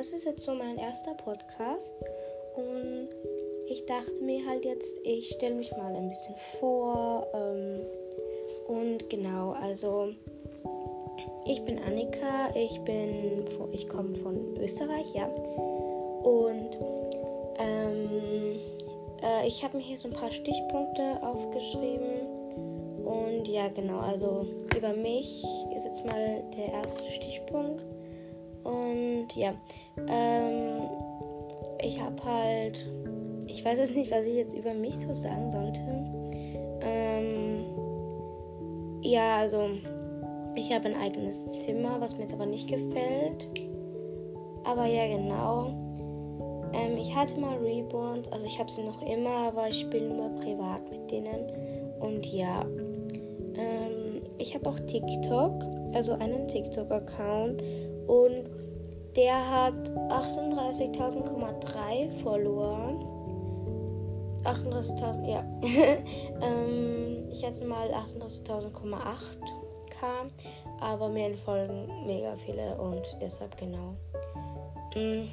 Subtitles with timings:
[0.00, 1.94] das ist jetzt so mein erster Podcast.
[2.56, 3.08] Und
[3.68, 7.26] ich dachte mir halt jetzt, ich stelle mich mal ein bisschen vor.
[7.34, 7.82] Ähm,
[8.66, 10.08] und genau, also
[11.44, 15.26] ich bin Annika, ich bin, ich komme von Österreich, ja.
[15.26, 16.78] Und
[17.58, 18.58] ähm,
[19.22, 22.24] äh, ich habe mir hier so ein paar Stichpunkte aufgeschrieben.
[23.04, 25.44] Und ja, genau, also über mich
[25.76, 27.82] ist jetzt mal der erste Stichpunkt.
[28.64, 29.54] Und ja,
[30.08, 30.82] ähm,
[31.82, 32.86] ich habe halt,
[33.46, 35.80] ich weiß jetzt nicht, was ich jetzt über mich so sagen sollte.
[36.82, 37.64] Ähm,
[39.02, 39.70] ja, also
[40.54, 43.48] ich habe ein eigenes Zimmer, was mir jetzt aber nicht gefällt.
[44.64, 45.74] Aber ja, genau.
[46.72, 50.30] Ähm, ich hatte mal Reborns, also ich habe sie noch immer, aber ich spiele nur
[50.40, 51.50] privat mit denen.
[52.00, 52.64] Und ja,
[53.54, 57.62] ähm, ich habe auch TikTok, also einen TikTok-Account.
[58.10, 58.50] Und
[59.14, 62.98] der hat 38.000,3 Follower.
[64.42, 65.44] 38.000, ja.
[66.42, 70.28] ähm, ich hatte mal 38.000,8k,
[70.80, 73.94] aber mir entfolgen mega viele und deshalb genau.
[74.96, 75.28] Mhm.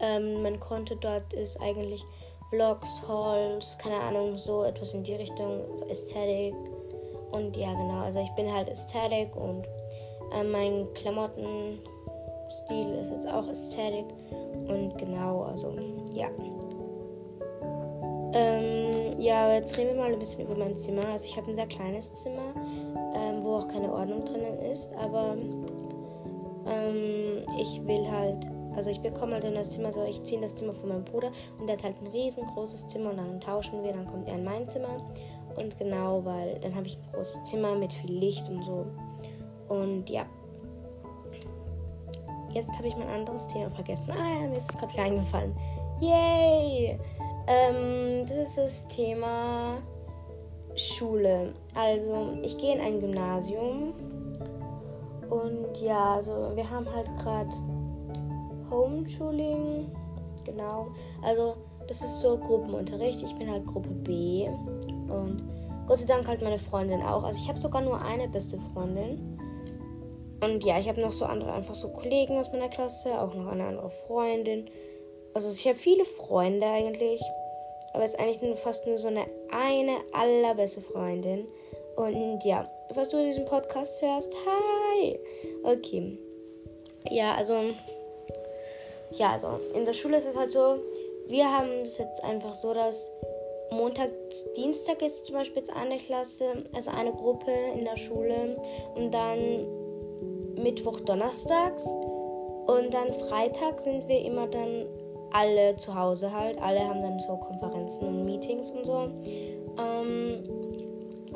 [0.00, 2.04] Ähm, mein Konto dort ist eigentlich
[2.50, 6.54] Vlogs, Hauls, keine Ahnung, so etwas in die Richtung, Ästhetik.
[7.32, 9.66] Und ja, genau, also ich bin halt Ästhetik und
[10.34, 11.78] äh, mein Klamottenstil
[13.00, 14.06] ist jetzt auch Ästhetik.
[14.68, 15.76] Und genau, also
[16.12, 16.28] ja.
[18.32, 21.06] Ähm, ja, jetzt reden wir mal ein bisschen über mein Zimmer.
[21.06, 22.54] Also ich habe ein sehr kleines Zimmer,
[23.14, 25.36] ähm, wo auch keine Ordnung drinnen ist, aber
[26.66, 28.46] ähm, ich will halt
[28.76, 31.30] also ich bekomme halt in das Zimmer so, ich ziehe das Zimmer von meinem Bruder
[31.58, 34.44] und der hat halt ein riesengroßes Zimmer und dann tauschen wir, dann kommt er in
[34.44, 34.96] mein Zimmer.
[35.56, 38.86] Und genau, weil dann habe ich ein großes Zimmer mit viel Licht und so.
[39.82, 40.24] Und ja.
[42.52, 44.12] Jetzt habe ich mein anderes Thema vergessen.
[44.16, 45.56] Ah ja, mir ist es gerade eingefallen.
[46.00, 46.98] Yay!
[47.46, 49.78] Ähm, das ist das Thema
[50.76, 51.52] Schule.
[51.74, 53.92] Also, ich gehe in ein Gymnasium.
[55.28, 57.50] Und ja, also wir haben halt gerade
[58.70, 59.90] Homeschooling.
[60.44, 60.88] Genau.
[61.22, 61.56] Also,
[61.88, 63.20] das ist so Gruppenunterricht.
[63.22, 64.48] Ich bin halt Gruppe B.
[65.08, 65.42] Und
[65.86, 67.24] Gott sei Dank halt meine Freundin auch.
[67.24, 69.38] Also, ich habe sogar nur eine beste Freundin.
[70.40, 73.50] Und ja, ich habe noch so andere, einfach so Kollegen aus meiner Klasse, auch noch
[73.50, 74.68] eine andere Freundin.
[75.32, 77.22] Also, ich habe viele Freunde eigentlich.
[77.92, 81.46] Aber jetzt eigentlich nur fast nur so eine eine allerbeste Freundin.
[81.96, 85.18] Und ja, falls du diesen Podcast hörst, hi!
[85.62, 86.18] Okay.
[87.10, 87.54] Ja, also
[89.12, 90.76] ja, also in der Schule ist es halt so,
[91.28, 93.12] wir haben das jetzt einfach so, dass
[93.70, 94.10] Montag,
[94.56, 98.56] Dienstag ist zum Beispiel jetzt eine Klasse, also eine Gruppe in der Schule
[98.94, 99.66] und dann
[100.56, 101.84] Mittwoch, Donnerstags
[102.66, 104.86] und dann Freitag sind wir immer dann
[105.32, 106.60] alle zu Hause halt.
[106.62, 109.08] Alle haben dann so Konferenzen und Meetings und so.
[109.78, 110.44] Ähm,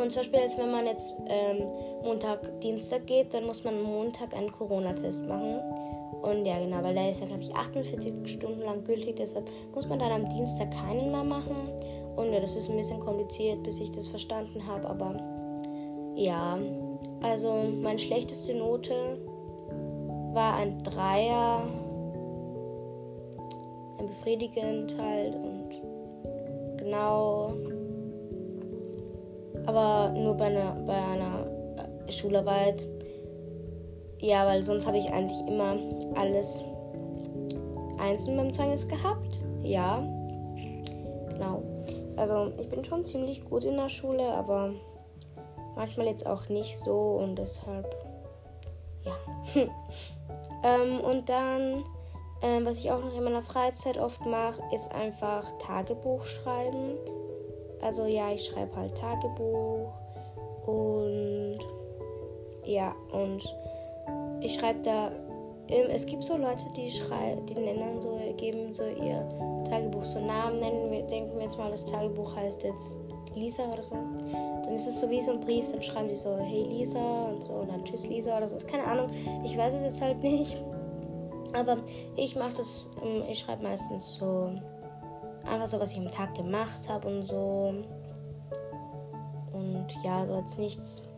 [0.00, 1.64] und zum Beispiel jetzt, wenn man jetzt ähm,
[2.04, 5.60] Montag, Dienstag geht, dann muss man Montag einen Corona-Test machen.
[6.22, 9.16] Und ja, genau, weil der ist ja, glaube ich, 48 Stunden lang gültig.
[9.16, 11.56] Deshalb muss man dann am Dienstag keinen mehr machen.
[12.16, 14.88] Und ja, das ist ein bisschen kompliziert, bis ich das verstanden habe.
[14.88, 15.16] Aber
[16.18, 16.58] ja,
[17.22, 18.92] also meine schlechteste Note
[20.32, 21.62] war ein Dreier.
[23.98, 27.52] Ein befriedigend halt und genau.
[29.66, 31.46] Aber nur bei einer, bei einer
[32.10, 32.86] Schularbeit
[34.20, 35.76] ja, weil sonst habe ich eigentlich immer
[36.16, 36.64] alles
[37.98, 39.42] einzeln beim Zeugnis gehabt.
[39.62, 40.02] Ja.
[41.28, 41.62] Genau.
[42.16, 44.72] Also ich bin schon ziemlich gut in der Schule, aber
[45.78, 47.86] manchmal jetzt auch nicht so und deshalb
[49.04, 49.16] ja.
[50.64, 51.84] ähm, und dann,
[52.42, 56.96] ähm, was ich auch noch in meiner Freizeit oft mache, ist einfach Tagebuch schreiben.
[57.80, 59.92] Also ja, ich schreibe halt Tagebuch
[60.66, 61.60] und
[62.64, 63.42] ja, und
[64.40, 65.12] ich schreibe da.
[65.90, 69.28] Es gibt so Leute, die schreiben, die nennen so, geben so ihr
[69.68, 72.96] Tagebuch so Namen, nennen wir, denken wir jetzt mal, das Tagebuch heißt jetzt
[73.38, 73.94] Lisa oder so.
[73.94, 77.44] Dann ist es so wie so ein Brief, dann schreiben die so, hey Lisa und
[77.44, 78.56] so und dann tschüss Lisa oder so.
[78.66, 79.08] Keine Ahnung,
[79.44, 80.56] ich weiß es jetzt halt nicht.
[81.54, 81.78] Aber
[82.16, 84.50] ich mache das, ähm, ich schreibe meistens so
[85.50, 87.74] einfach so, was ich am Tag gemacht habe und so.
[89.52, 91.08] Und ja, so jetzt nichts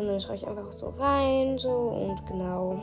[0.00, 2.80] und dann schreibe ich einfach so rein, so und genau.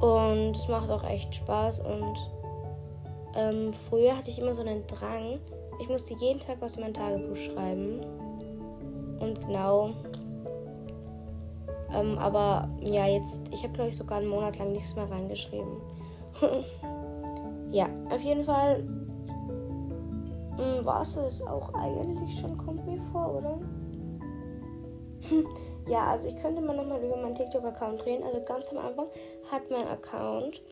[0.00, 1.80] Und es macht auch echt Spaß.
[1.80, 2.30] Und
[3.34, 5.40] ähm, früher hatte ich immer so einen Drang.
[5.80, 8.00] Ich musste jeden Tag was in mein Tagebuch schreiben.
[9.20, 9.90] Und genau.
[11.92, 15.76] Ähm, aber ja, jetzt, ich habe glaube ich sogar einen Monat lang nichts mehr reingeschrieben.
[17.70, 18.82] ja, auf jeden Fall
[20.56, 23.58] hm, war es das auch eigentlich schon, kommt mir vor, oder?
[25.90, 28.24] ja, also ich könnte mal nochmal über meinen TikTok-Account reden.
[28.24, 29.06] Also ganz am Anfang
[29.50, 30.62] hat mein Account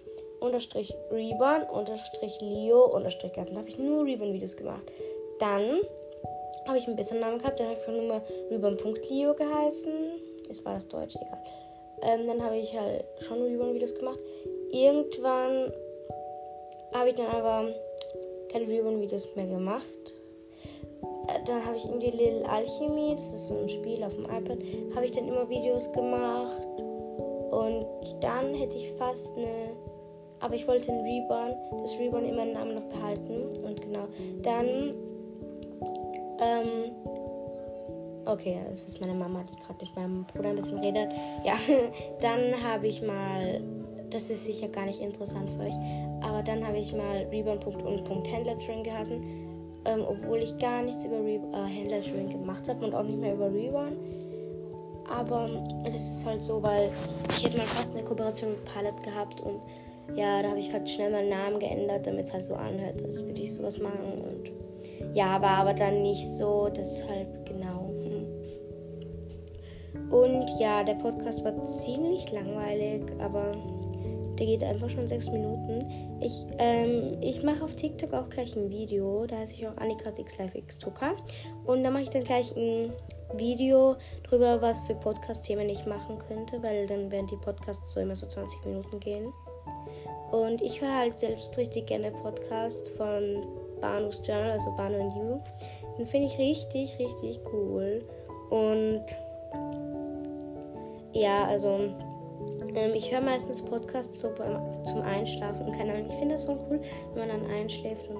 [0.40, 3.54] unterstrich Reborn unterstrich Leo unterstrich Garten.
[3.54, 4.82] Da habe ich nur Reborn-Videos gemacht.
[5.38, 5.80] Dann
[6.66, 7.60] habe ich ein bisschen Namen gehabt.
[7.60, 9.92] Dann habe ich von Nummer Reborn.leo geheißen.
[10.48, 11.42] Jetzt war das Deutsch, egal.
[12.02, 14.18] Ähm, dann habe ich halt schon Reborn-Videos gemacht.
[14.72, 15.72] Irgendwann
[16.92, 17.74] habe ich dann aber
[18.50, 19.84] keine Reborn-Videos mehr gemacht.
[21.28, 24.58] Äh, dann habe ich irgendwie Little Alchemy, das ist so ein Spiel auf dem iPad,
[24.94, 26.62] habe ich dann immer Videos gemacht.
[27.50, 27.86] Und
[28.20, 29.76] dann hätte ich fast eine.
[30.40, 33.52] Aber ich wollte den Reborn, das Reborn immer den Namen noch behalten.
[33.62, 34.06] Und genau.
[34.42, 34.94] Dann.
[36.42, 36.92] Ähm,
[38.24, 41.12] okay, das ist meine Mama, die gerade mit meinem Bruder ein bisschen redet.
[41.44, 41.54] Ja,
[42.20, 43.62] dann habe ich mal.
[44.08, 45.74] Das ist sicher gar nicht interessant für euch.
[46.22, 49.22] Aber dann habe ich mal Reborn.und.händler drin geheißen.
[49.84, 53.18] Ähm, obwohl ich gar nichts über Re äh, Händler drin gemacht habe und auch nicht
[53.18, 53.96] mehr über Reborn.
[55.08, 55.48] Aber
[55.84, 56.90] das ist halt so, weil
[57.30, 59.60] ich hätte mal fast eine Kooperation mit Pilot gehabt und
[60.16, 63.24] ja, da habe ich halt schnell meinen Namen geändert, damit es halt so anhört, als
[63.24, 64.22] würde ich sowas machen.
[64.22, 64.50] Und
[65.14, 67.90] ja, war aber dann nicht so, deshalb genau.
[68.02, 68.26] Hm.
[70.10, 73.52] Und ja, der Podcast war ziemlich langweilig, aber
[74.40, 75.84] der geht einfach schon sechs Minuten.
[76.22, 79.26] Ich, ähm, ich mache auf TikTok auch gleich ein Video.
[79.26, 81.14] Da heiße ich auch Annika X Live X Tucker.
[81.66, 82.90] Und da mache ich dann gleich ein
[83.36, 88.16] Video drüber, was für Podcast-Themen ich machen könnte, weil dann werden die Podcasts so immer
[88.16, 89.32] so 20 Minuten gehen.
[90.32, 93.46] Und ich höre halt selbst richtig gerne Podcasts von
[93.80, 95.40] Bahnhofs Journal, also Banu and You.
[95.98, 98.04] Den finde ich richtig, richtig cool.
[98.50, 99.04] Und
[101.12, 101.68] ja, also
[102.74, 106.06] ähm, ich höre meistens Podcasts so beim, zum Einschlafen keine Ahnung.
[106.06, 106.80] Ich finde das voll cool,
[107.14, 108.18] wenn man dann einschläft und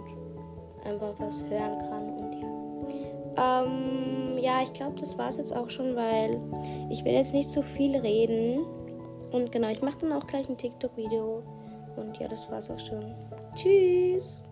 [0.85, 3.63] einfach was hören kann und ja.
[3.63, 6.41] Ähm, ja, ich glaube, das war es jetzt auch schon, weil
[6.91, 8.67] ich will jetzt nicht zu viel reden.
[9.31, 11.43] Und genau, ich mache dann auch gleich ein TikTok-Video.
[11.97, 13.15] Und ja, das war's auch schon.
[13.55, 14.43] Tschüss!